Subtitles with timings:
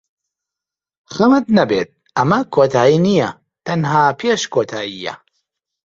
[1.13, 3.29] خەمت نەبێت، ئەمە کۆتایی نییە،
[3.65, 5.13] تەنها پێش کۆتایییە.